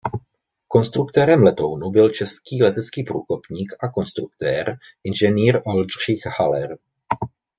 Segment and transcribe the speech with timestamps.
[0.67, 5.15] Konstruktérem letounu byl český letecký průkopník a konstruktér ing.
[5.65, 6.77] Oldřich Haller.